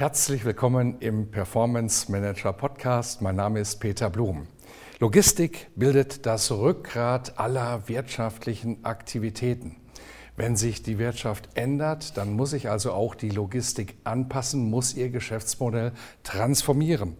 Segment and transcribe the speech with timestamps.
[0.00, 3.20] Herzlich willkommen im Performance Manager Podcast.
[3.20, 4.46] Mein Name ist Peter Blum.
[4.98, 9.76] Logistik bildet das Rückgrat aller wirtschaftlichen Aktivitäten.
[10.36, 15.10] Wenn sich die Wirtschaft ändert, dann muss sich also auch die Logistik anpassen, muss ihr
[15.10, 15.92] Geschäftsmodell
[16.22, 17.18] transformieren.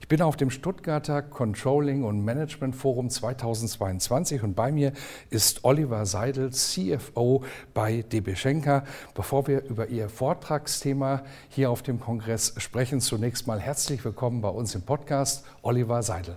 [0.00, 4.92] Ich bin auf dem Stuttgarter Controlling und Management Forum 2022 und bei mir
[5.30, 7.44] ist Oliver Seidel, CFO
[7.74, 8.84] bei DB Schenker.
[9.14, 14.48] Bevor wir über Ihr Vortragsthema hier auf dem Kongress sprechen, zunächst mal herzlich willkommen bei
[14.48, 16.36] uns im Podcast, Oliver Seidel.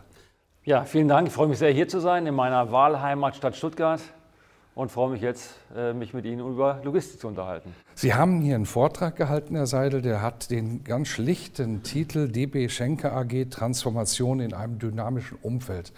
[0.64, 1.28] Ja, vielen Dank.
[1.28, 4.02] Ich freue mich sehr, hier zu sein in meiner Wahlheimatstadt Stuttgart
[4.75, 7.73] und freue mich jetzt, äh, mich mit Ihnen über Logistik zu unterhalten.
[7.94, 12.69] Sie haben hier einen Vortrag gehalten, Herr Seidel, der hat den ganz schlichten Titel DB
[12.69, 15.92] Schenker AG Transformation in einem dynamischen Umfeld.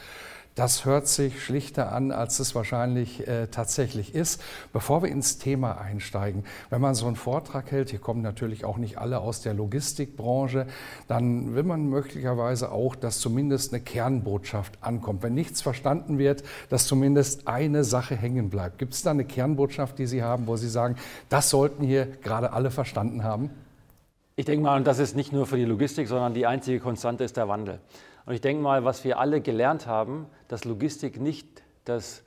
[0.56, 4.40] Das hört sich schlichter an, als es wahrscheinlich äh, tatsächlich ist.
[4.72, 8.78] Bevor wir ins Thema einsteigen, wenn man so einen Vortrag hält, hier kommen natürlich auch
[8.78, 10.68] nicht alle aus der Logistikbranche,
[11.08, 15.24] dann will man möglicherweise auch, dass zumindest eine Kernbotschaft ankommt.
[15.24, 18.78] Wenn nichts verstanden wird, dass zumindest eine Sache hängen bleibt.
[18.78, 20.98] Gibt es da eine Kernbotschaft, die Sie haben, wo Sie sagen,
[21.30, 23.50] das sollten hier gerade alle verstanden haben?
[24.36, 27.24] Ich denke mal, und das ist nicht nur für die Logistik, sondern die einzige Konstante
[27.24, 27.80] ist der Wandel.
[28.26, 32.24] Und ich denke mal, was wir alle gelernt haben, dass Logistik nicht das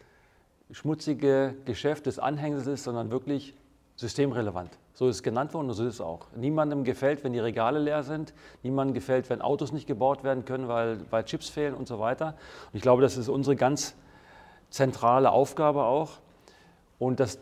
[0.70, 3.55] schmutzige Geschäft des Anhängsels ist, sondern wirklich
[3.96, 4.79] systemrelevant.
[4.92, 6.27] So ist es genannt worden und so ist es auch.
[6.35, 8.35] Niemandem gefällt, wenn die Regale leer sind.
[8.62, 12.35] Niemandem gefällt, wenn Autos nicht gebaut werden können, weil, weil Chips fehlen und so weiter.
[12.73, 13.95] Und ich glaube, das ist unsere ganz
[14.70, 16.12] zentrale Aufgabe auch.
[16.98, 17.39] Und das,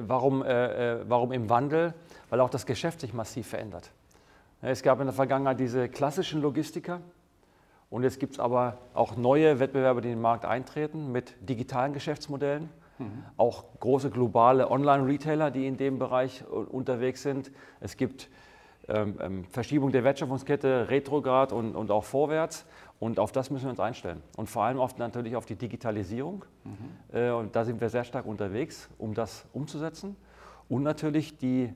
[0.00, 1.94] warum, äh, äh warum im Wandel?
[2.28, 3.90] Weil auch das Geschäft sich massiv verändert.
[4.60, 7.00] Es gab in der Vergangenheit diese klassischen Logistiker,
[7.92, 11.92] und jetzt gibt es aber auch neue Wettbewerber, die in den Markt eintreten mit digitalen
[11.92, 12.70] Geschäftsmodellen.
[12.98, 13.24] Mhm.
[13.36, 17.52] Auch große globale Online-Retailer, die in dem Bereich unterwegs sind.
[17.80, 18.30] Es gibt
[18.88, 22.64] ähm, ähm, Verschiebung der Wertschöpfungskette retrograd und, und auch vorwärts.
[22.98, 24.22] Und auf das müssen wir uns einstellen.
[24.38, 26.46] Und vor allem oft natürlich auf die Digitalisierung.
[26.64, 27.14] Mhm.
[27.14, 30.16] Äh, und da sind wir sehr stark unterwegs, um das umzusetzen.
[30.70, 31.74] Und natürlich die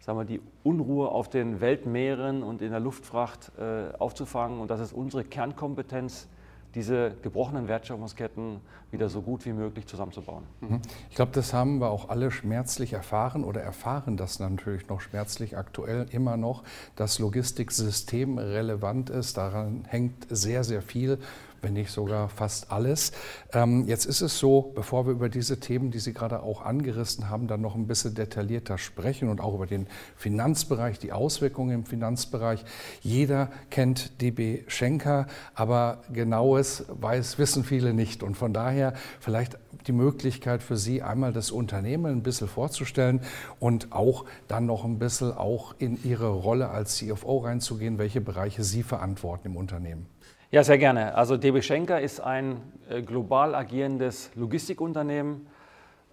[0.00, 4.60] sagen wir, die Unruhe auf den Weltmeeren und in der Luftfracht äh, aufzufangen.
[4.60, 6.28] Und das ist unsere Kernkompetenz,
[6.74, 8.60] diese gebrochenen Wertschöpfungsketten
[8.90, 10.44] wieder so gut wie möglich zusammenzubauen.
[10.60, 10.80] Mhm.
[11.10, 15.56] Ich glaube, das haben wir auch alle schmerzlich erfahren oder erfahren das natürlich noch schmerzlich
[15.56, 16.62] aktuell immer noch,
[16.96, 19.36] dass Logistiksystem relevant ist.
[19.36, 21.18] Daran hängt sehr, sehr viel
[21.60, 23.12] wenn nicht sogar fast alles.
[23.52, 27.28] Ähm, jetzt ist es so, bevor wir über diese Themen, die Sie gerade auch angerissen
[27.28, 29.86] haben, dann noch ein bisschen detaillierter sprechen und auch über den
[30.16, 32.64] Finanzbereich, die Auswirkungen im Finanzbereich.
[33.00, 38.22] Jeder kennt DB Schenker, aber genaues weiß, wissen viele nicht.
[38.22, 43.20] Und von daher vielleicht die Möglichkeit für Sie, einmal das Unternehmen ein bisschen vorzustellen
[43.58, 48.64] und auch dann noch ein bisschen auch in Ihre Rolle als CFO reinzugehen, welche Bereiche
[48.64, 50.06] Sie verantworten im Unternehmen.
[50.50, 51.14] Ja, sehr gerne.
[51.14, 55.46] Also DB Schenker ist ein äh, global agierendes Logistikunternehmen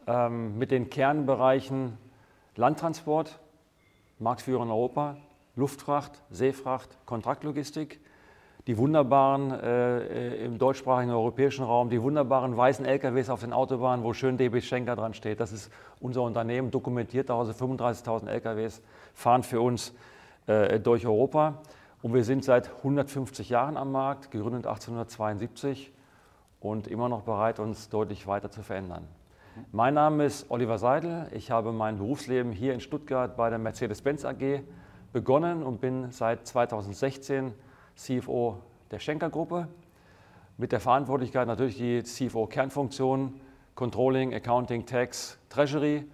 [0.07, 1.97] ähm, mit den Kernbereichen
[2.57, 3.39] Landtransport,
[4.19, 5.15] Marktführer in Europa,
[5.55, 8.01] Luftfracht, Seefracht, Kontraktlogistik,
[8.67, 14.11] die wunderbaren äh, im deutschsprachigen europäischen Raum, die wunderbaren weißen LKWs auf den Autobahnen, wo
[14.11, 15.39] schön DB Schenker dran steht.
[15.39, 15.71] Das ist
[16.01, 18.81] unser Unternehmen, dokumentiert also 35.000 LKWs
[19.13, 19.93] fahren für uns
[20.47, 21.61] äh, durch Europa.
[22.05, 25.91] Und wir sind seit 150 Jahren am Markt, gegründet 1872
[26.59, 29.07] und immer noch bereit, uns deutlich weiter zu verändern.
[29.71, 31.25] Mein Name ist Oliver Seidel.
[31.31, 34.61] Ich habe mein Berufsleben hier in Stuttgart bei der Mercedes-Benz AG
[35.13, 37.55] begonnen und bin seit 2016
[37.95, 38.59] CFO
[38.91, 39.67] der Schenker-Gruppe
[40.57, 43.41] mit der Verantwortlichkeit natürlich die CFO-Kernfunktion,
[43.73, 46.05] Controlling, Accounting, Tax, Treasury,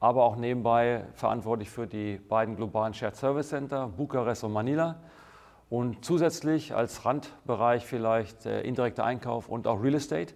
[0.00, 4.96] aber auch nebenbei verantwortlich für die beiden globalen Shared Service Center, Bukarest und Manila
[5.68, 10.34] und zusätzlich als Randbereich vielleicht äh, indirekter Einkauf und auch Real Estate.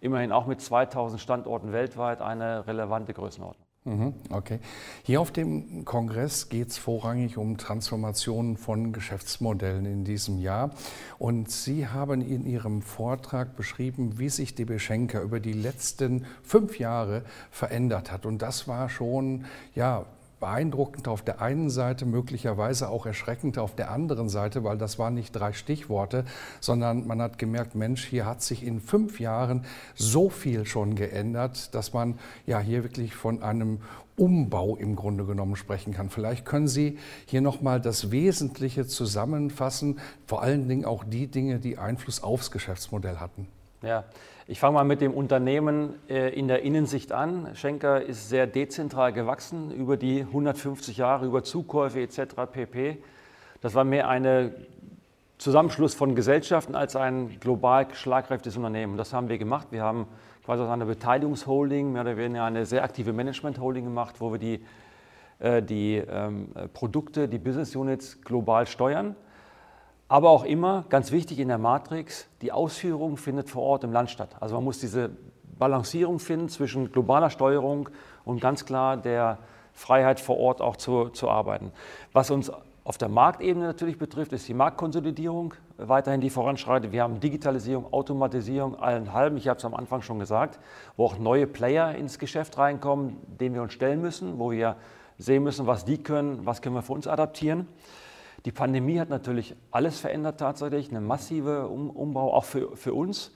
[0.00, 3.66] Immerhin auch mit 2000 Standorten weltweit eine relevante Größenordnung.
[3.84, 4.60] Mhm, okay.
[5.02, 10.70] Hier auf dem Kongress geht es vorrangig um Transformationen von Geschäftsmodellen in diesem Jahr.
[11.18, 16.78] Und Sie haben in Ihrem Vortrag beschrieben, wie sich DB Schenker über die letzten fünf
[16.78, 18.24] Jahre verändert hat.
[18.24, 20.06] Und das war schon, ja,
[20.42, 25.14] beeindruckend auf der einen Seite, möglicherweise auch erschreckend auf der anderen Seite, weil das waren
[25.14, 26.24] nicht drei Stichworte,
[26.58, 31.72] sondern man hat gemerkt, Mensch, hier hat sich in fünf Jahren so viel schon geändert,
[31.76, 33.78] dass man ja hier wirklich von einem
[34.16, 36.10] Umbau im Grunde genommen sprechen kann.
[36.10, 41.78] Vielleicht können Sie hier nochmal das Wesentliche zusammenfassen, vor allen Dingen auch die Dinge, die
[41.78, 43.46] Einfluss aufs Geschäftsmodell hatten.
[43.80, 44.04] Ja,
[44.52, 47.48] ich fange mal mit dem Unternehmen äh, in der Innensicht an.
[47.54, 52.34] Schenker ist sehr dezentral gewachsen über die 150 Jahre, über Zukäufe etc.
[52.52, 52.98] pp.
[53.62, 54.52] Das war mehr ein
[55.38, 58.98] Zusammenschluss von Gesellschaften als ein global schlagkräftiges Unternehmen.
[58.98, 59.68] Das haben wir gemacht.
[59.70, 60.06] Wir haben
[60.44, 64.62] quasi aus einer Beteiligungsholding, mehr oder weniger eine sehr aktive Management-Holding gemacht, wo wir die,
[65.38, 69.16] äh, die ähm, Produkte, die Business Units global steuern.
[70.12, 74.10] Aber auch immer, ganz wichtig in der Matrix, die Ausführung findet vor Ort im Land
[74.10, 74.36] statt.
[74.40, 75.08] Also man muss diese
[75.58, 77.88] Balancierung finden zwischen globaler Steuerung
[78.26, 79.38] und ganz klar der
[79.72, 81.72] Freiheit vor Ort auch zu, zu arbeiten.
[82.12, 82.52] Was uns
[82.84, 86.92] auf der Marktebene natürlich betrifft, ist die Marktkonsolidierung weiterhin, die voranschreitet.
[86.92, 90.60] Wir haben Digitalisierung, Automatisierung, allen halben, ich habe es am Anfang schon gesagt,
[90.98, 94.76] wo auch neue Player ins Geschäft reinkommen, denen wir uns stellen müssen, wo wir
[95.16, 97.66] sehen müssen, was die können, was können wir für uns adaptieren.
[98.44, 103.32] Die Pandemie hat natürlich alles verändert tatsächlich, eine massive um Umbau auch für, für uns.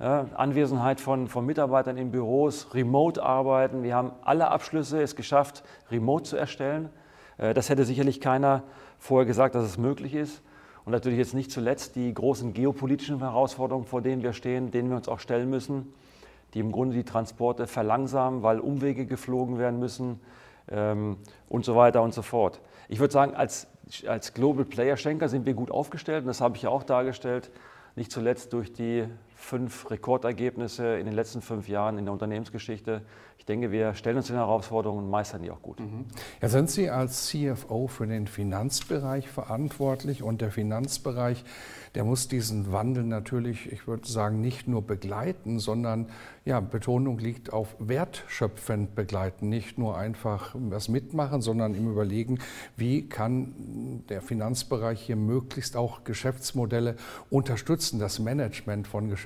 [0.00, 3.84] Ja, Anwesenheit von, von Mitarbeitern in Büros, Remote-Arbeiten.
[3.84, 6.90] Wir haben alle Abschlüsse es geschafft, Remote zu erstellen.
[7.38, 8.64] Äh, das hätte sicherlich keiner
[8.98, 10.42] vorher gesagt, dass es möglich ist.
[10.84, 14.96] Und natürlich jetzt nicht zuletzt die großen geopolitischen Herausforderungen, vor denen wir stehen, denen wir
[14.96, 15.94] uns auch stellen müssen,
[16.52, 20.20] die im Grunde die Transporte verlangsamen, weil Umwege geflogen werden müssen
[20.68, 21.16] ähm,
[21.48, 22.60] und so weiter und so fort.
[22.88, 23.68] Ich würde sagen, als
[24.06, 27.50] als Global Player Schenker sind wir gut aufgestellt und das habe ich ja auch dargestellt,
[27.96, 29.04] nicht zuletzt durch die
[29.34, 33.02] fünf Rekordergebnisse in den letzten fünf Jahren in der Unternehmensgeschichte.
[33.38, 35.80] Ich denke, wir stellen uns den Herausforderungen und meistern die auch gut.
[35.80, 36.06] Mhm.
[36.40, 41.44] Ja, sind Sie als CFO für den Finanzbereich verantwortlich und der Finanzbereich
[41.94, 46.08] der muss diesen Wandel natürlich, ich würde sagen, nicht nur begleiten, sondern
[46.44, 52.40] ja, Betonung liegt auf wertschöpfend begleiten, nicht nur einfach was mitmachen, sondern im Überlegen,
[52.76, 56.96] wie kann der Finanzbereich hier möglichst auch Geschäftsmodelle
[57.30, 59.23] unterstützen, das Management von Geschäftsmodellen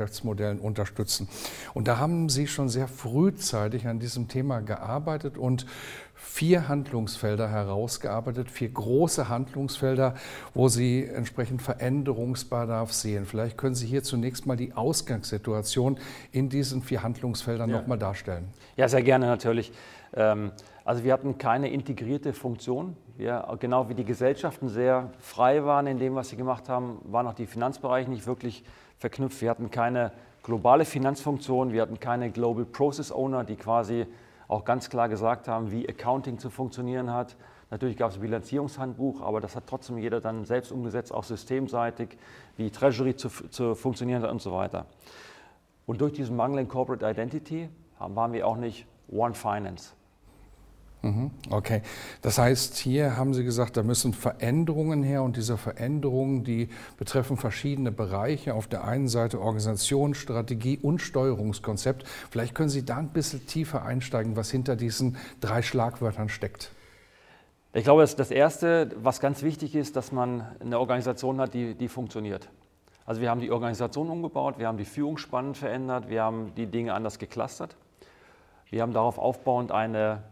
[0.61, 1.29] unterstützen.
[1.75, 5.67] Und da haben Sie schon sehr frühzeitig an diesem Thema gearbeitet und
[6.15, 10.15] vier Handlungsfelder herausgearbeitet, vier große Handlungsfelder,
[10.53, 13.25] wo Sie entsprechend Veränderungsbedarf sehen.
[13.25, 15.99] Vielleicht können Sie hier zunächst mal die Ausgangssituation
[16.33, 17.79] in diesen vier Handlungsfeldern ja.
[17.79, 18.49] nochmal darstellen.
[18.77, 19.73] Ja, sehr gerne natürlich.
[20.15, 20.53] Ähm,
[20.85, 22.97] also wir hatten keine integrierte Funktion.
[23.17, 27.27] Wir, genau wie die Gesellschaften sehr frei waren in dem, was sie gemacht haben, waren
[27.27, 28.65] auch die Finanzbereiche nicht wirklich
[28.99, 29.41] verknüpft.
[29.41, 30.13] Wir hatten keine
[30.43, 34.07] globale Finanzfunktion, wir hatten keine Global Process Owner, die quasi
[34.49, 37.37] auch ganz klar gesagt haben, wie Accounting zu funktionieren hat.
[37.71, 42.17] Natürlich gab es ein Bilanzierungshandbuch, aber das hat trotzdem jeder dann selbst umgesetzt, auch systemseitig,
[42.57, 44.87] wie Treasury zu, zu funktionieren hat und so weiter.
[45.85, 47.69] Und durch diesen Mangel in Corporate Identity
[47.99, 49.93] waren wir auch nicht One Finance.
[51.09, 51.81] Mhm, okay,
[52.21, 56.69] das heißt, hier haben Sie gesagt, da müssen Veränderungen her und diese Veränderungen, die
[56.99, 58.55] betreffen verschiedene Bereiche.
[58.55, 62.05] Auf der einen Seite Organisation, Strategie und Steuerungskonzept.
[62.31, 66.73] Vielleicht können Sie da ein bisschen tiefer einsteigen, was hinter diesen drei Schlagwörtern steckt.
[67.73, 71.89] Ich glaube, das Erste, was ganz wichtig ist, dass man eine Organisation hat, die, die
[71.89, 72.49] funktioniert.
[73.07, 76.93] Also wir haben die Organisation umgebaut, wir haben die Führungsspannen verändert, wir haben die Dinge
[76.93, 77.77] anders geclustert.
[78.71, 80.23] Wir haben darauf aufbauend eine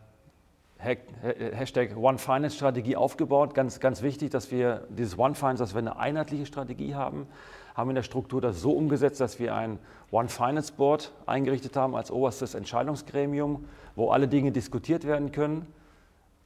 [0.78, 3.54] Hashtag One Finance Strategie aufgebaut.
[3.54, 7.26] Ganz, ganz wichtig, dass wir dieses One Finance, dass wir eine einheitliche Strategie haben,
[7.74, 9.78] haben in der Struktur das so umgesetzt, dass wir ein
[10.10, 13.64] One Finance Board eingerichtet haben als oberstes Entscheidungsgremium,
[13.96, 15.66] wo alle Dinge diskutiert werden können,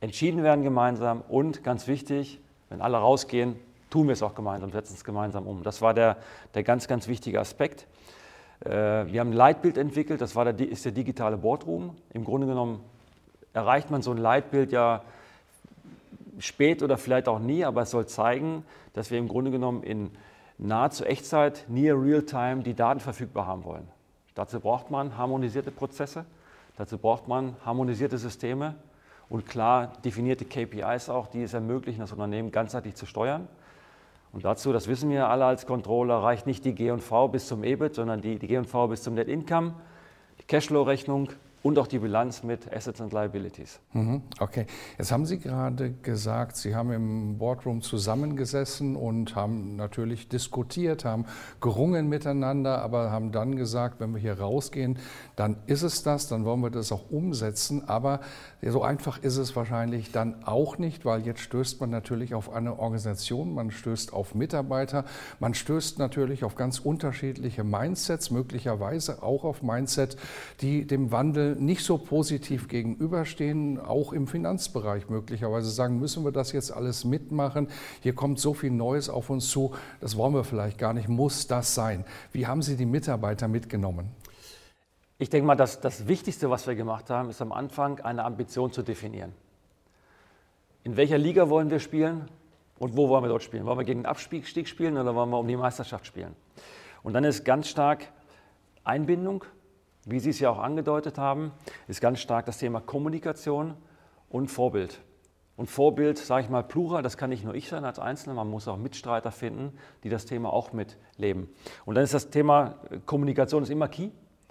[0.01, 3.57] entschieden werden gemeinsam und ganz wichtig, wenn alle rausgehen,
[3.91, 5.63] tun wir es auch gemeinsam, setzen es gemeinsam um.
[5.63, 6.17] Das war der,
[6.55, 7.87] der ganz, ganz wichtige Aspekt.
[8.65, 11.97] Äh, wir haben ein Leitbild entwickelt, das war der, ist der digitale Boardroom.
[12.13, 12.81] Im Grunde genommen
[13.53, 15.03] erreicht man so ein Leitbild ja
[16.39, 20.11] spät oder vielleicht auch nie, aber es soll zeigen, dass wir im Grunde genommen in
[20.59, 23.89] nahezu Echtzeit, near real-time, die Daten verfügbar haben wollen.
[24.35, 26.25] Dazu braucht man harmonisierte Prozesse,
[26.77, 28.75] dazu braucht man harmonisierte Systeme
[29.29, 33.49] und klar definierte KPIs auch, die es ermöglichen, das Unternehmen ganzheitlich zu steuern.
[34.33, 37.97] Und dazu, das wissen wir alle als Controller, reicht nicht die G&V bis zum EBIT,
[37.97, 39.75] sondern die, die G&V bis zum Net Income,
[40.41, 41.31] die Cashflow-Rechnung,
[41.63, 43.81] und auch die Bilanz mit Assets und Liabilities.
[43.93, 44.67] Mhm, okay,
[44.99, 51.27] jetzt haben Sie gerade gesagt, Sie haben im Boardroom zusammengesessen und haben natürlich diskutiert, haben
[51.61, 54.99] gerungen miteinander, aber haben dann gesagt, wenn wir hier rausgehen,
[55.37, 57.89] dann ist es das, dann wollen wir das auch umsetzen.
[57.89, 58.21] Aber
[58.63, 62.79] so einfach ist es wahrscheinlich dann auch nicht, weil jetzt stößt man natürlich auf eine
[62.79, 65.05] Organisation, man stößt auf Mitarbeiter,
[65.41, 70.17] man stößt natürlich auf ganz unterschiedliche Mindsets, möglicherweise auch auf Mindset,
[70.61, 76.53] die dem Wandel nicht so positiv gegenüberstehen, auch im Finanzbereich möglicherweise sagen, müssen wir das
[76.53, 77.69] jetzt alles mitmachen?
[78.01, 81.47] Hier kommt so viel Neues auf uns zu, das wollen wir vielleicht gar nicht, muss
[81.47, 82.05] das sein?
[82.33, 84.11] Wie haben Sie die Mitarbeiter mitgenommen?
[85.19, 88.73] Ich denke mal, dass das Wichtigste, was wir gemacht haben, ist am Anfang eine Ambition
[88.73, 89.33] zu definieren.
[90.83, 92.29] In welcher Liga wollen wir spielen
[92.79, 93.67] und wo wollen wir dort spielen?
[93.67, 96.35] Wollen wir gegen den Abstieg spielen oder wollen wir um die Meisterschaft spielen?
[97.03, 98.09] Und dann ist ganz stark
[98.85, 99.45] Einbindung,
[100.05, 101.53] wie Sie es ja auch angedeutet haben,
[101.89, 103.75] ist ganz stark das Thema Kommunikation
[104.29, 105.01] und Vorbild.
[105.57, 108.49] Und Vorbild, sage ich mal, plural, das kann nicht nur ich sein als Einzelner, man
[108.49, 111.51] muss auch Mitstreiter finden, die das Thema auch mitleben.
[111.85, 114.09] Und dann ist das Thema Kommunikation ist immer key.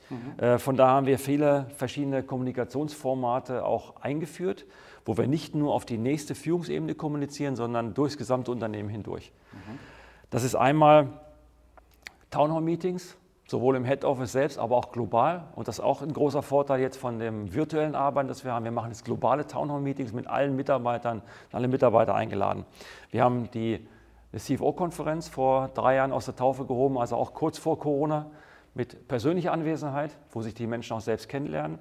[0.09, 0.39] Mhm.
[0.39, 4.65] Äh, von da haben wir viele verschiedene Kommunikationsformate auch eingeführt,
[5.03, 9.31] wo wir nicht nur auf die nächste Führungsebene kommunizieren, sondern durchs gesamte Unternehmen hindurch.
[9.51, 9.79] Mhm.
[10.29, 11.07] Das ist einmal
[12.29, 13.17] Townhall-Meetings,
[13.49, 15.45] sowohl im Head Office selbst, aber auch global.
[15.55, 18.63] Und das ist auch ein großer Vorteil jetzt von dem virtuellen Arbeiten, das wir haben.
[18.63, 22.63] Wir machen jetzt globale Townhall-Meetings mit allen Mitarbeitern, alle Mitarbeiter eingeladen.
[23.09, 23.87] Wir haben die
[24.37, 28.27] CFO-Konferenz vor drei Jahren aus der Taufe gehoben, also auch kurz vor Corona,
[28.75, 31.79] mit persönlicher Anwesenheit, wo sich die Menschen auch selbst kennenlernen.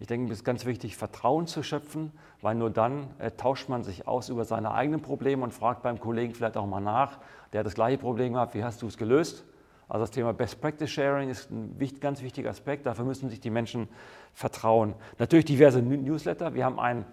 [0.00, 2.10] Ich denke, es ist ganz wichtig, Vertrauen zu schöpfen,
[2.42, 6.00] weil nur dann äh, tauscht man sich aus über seine eigenen Probleme und fragt beim
[6.00, 7.20] Kollegen vielleicht auch mal nach,
[7.52, 9.44] der hat das gleiche Problem gehabt, wie hast du es gelöst?
[9.88, 12.86] Also das Thema Best Practice Sharing ist ein ganz wichtiger Aspekt.
[12.86, 13.88] Dafür müssen sich die Menschen
[14.34, 14.94] vertrauen.
[15.18, 16.54] Natürlich diverse Newsletter.
[16.54, 17.04] Wir haben ein,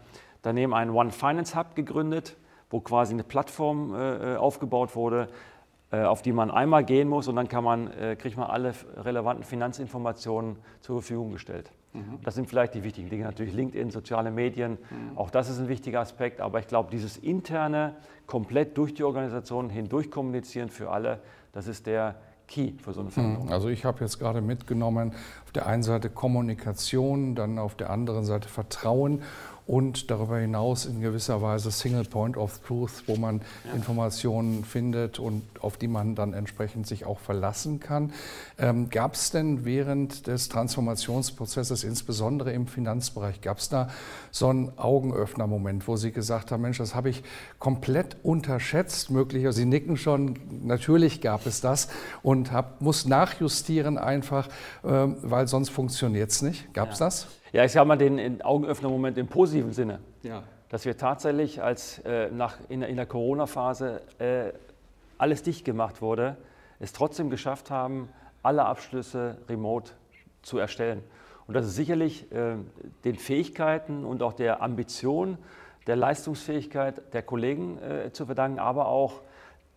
[0.42, 2.36] daneben einen One Finance Hub gegründet,
[2.70, 5.28] wo quasi eine Plattform äh, äh, aufgebaut wurde,
[5.92, 8.74] äh, auf die man einmal gehen muss und dann kann man, äh, kriegt man alle
[8.98, 11.72] relevanten Finanzinformationen zur Verfügung gestellt.
[11.94, 12.20] Mhm.
[12.24, 13.26] Das sind vielleicht die wichtigen Dinge.
[13.26, 15.16] Natürlich LinkedIn, soziale Medien, mhm.
[15.16, 16.42] auch das ist ein wichtiger Aspekt.
[16.42, 21.20] Aber ich glaube, dieses interne, komplett durch die Organisation hindurch kommunizieren für alle,
[21.52, 22.16] das ist der
[22.48, 23.52] Key für so eine Veränderung?
[23.52, 25.14] Also ich habe jetzt gerade mitgenommen,
[25.46, 29.22] auf der einen Seite Kommunikation, dann auf der anderen Seite Vertrauen
[29.66, 33.74] und darüber hinaus in gewisser Weise Single Point of Truth, wo man ja.
[33.74, 38.12] Informationen findet und auf die man dann entsprechend sich auch verlassen kann.
[38.58, 43.90] Ähm, gab es denn während des Transformationsprozesses, insbesondere im Finanzbereich, gab es da
[44.32, 47.24] so einen Augenöffner-Moment, wo Sie gesagt haben, Mensch, das habe ich
[47.60, 51.88] komplett unterschätzt, möglicherweise, Sie nicken schon, natürlich gab es das
[52.22, 54.50] und hab, muss nachjustieren einfach,
[54.84, 56.74] ähm, weil sonst funktioniert es nicht.
[56.74, 57.06] Gab es ja.
[57.06, 57.28] das?
[57.54, 60.00] Ja, ich sage mal den Augenöffner-Moment im positiven Sinne.
[60.24, 60.42] Ja.
[60.70, 64.54] Dass wir tatsächlich, als äh, nach, in, in der Corona-Phase äh,
[65.20, 66.36] alles dicht gemacht wurde,
[66.80, 68.10] es trotzdem geschafft haben,
[68.42, 69.92] alle Abschlüsse remote
[70.42, 71.04] zu erstellen.
[71.46, 72.56] Und das ist sicherlich äh,
[73.04, 75.38] den Fähigkeiten und auch der Ambition,
[75.86, 79.22] der Leistungsfähigkeit der Kollegen äh, zu verdanken, aber auch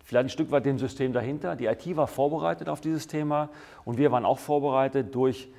[0.02, 1.56] vielleicht ein Stück weit dem System dahinter.
[1.56, 3.50] Die IT war vorbereitet auf dieses Thema
[3.85, 5.50] und wir waren auch vorbereitet durch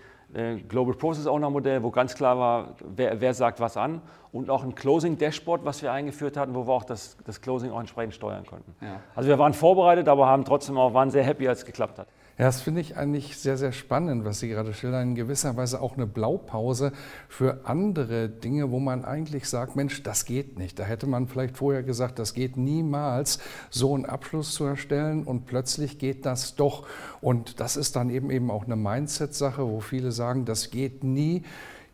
[0.68, 4.02] Global Process Owner Modell, wo ganz klar war, wer, wer, sagt was an
[4.34, 7.72] und auch ein Closing Dashboard, was wir eingeführt hatten, wo wir auch das, das Closing
[7.72, 8.76] auch entsprechend steuern konnten.
[8.82, 9.00] Ja.
[9.16, 12.08] Also wir waren vorbereitet, aber haben trotzdem auch, waren sehr happy, als es geklappt hat.
[12.40, 15.10] Ja, das finde ich eigentlich sehr, sehr spannend, was Sie gerade schildern.
[15.10, 16.92] In gewisser Weise auch eine Blaupause
[17.28, 20.78] für andere Dinge, wo man eigentlich sagt, Mensch, das geht nicht.
[20.78, 23.40] Da hätte man vielleicht vorher gesagt, das geht niemals,
[23.72, 26.86] so einen Abschluss zu erstellen und plötzlich geht das doch.
[27.22, 31.44] Und das ist dann eben eben auch eine Mindset-Sache, wo viele sagen, das geht nie.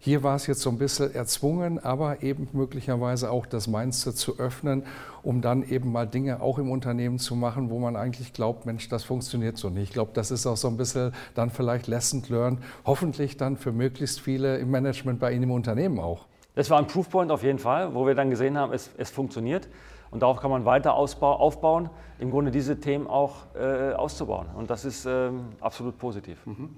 [0.05, 4.37] Hier war es jetzt so ein bisschen erzwungen, aber eben möglicherweise auch das Mindset zu
[4.37, 4.83] öffnen,
[5.21, 8.89] um dann eben mal Dinge auch im Unternehmen zu machen, wo man eigentlich glaubt, Mensch,
[8.89, 9.83] das funktioniert so nicht.
[9.83, 13.71] Ich glaube, das ist auch so ein bisschen dann vielleicht Lesson learned, hoffentlich dann für
[13.71, 16.25] möglichst viele im Management bei Ihnen im Unternehmen auch.
[16.53, 19.69] Das war ein Proofpoint auf jeden Fall, wo wir dann gesehen haben, es, es funktioniert.
[20.11, 24.47] Und darauf kann man weiter ausbau, aufbauen, im Grunde diese Themen auch äh, auszubauen.
[24.53, 26.45] Und das ist ähm, absolut positiv.
[26.45, 26.71] Mhm.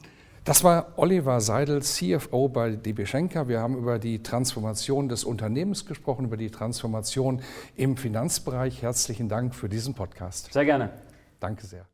[0.46, 3.48] Das war Oliver Seidel, CFO bei DB Schenker.
[3.48, 7.42] Wir haben über die Transformation des Unternehmens gesprochen, über die Transformation
[7.76, 8.84] im Finanzbereich.
[8.84, 10.54] Herzlichen Dank für diesen Podcast.
[10.54, 10.92] Sehr gerne.
[11.40, 11.88] Danke sehr.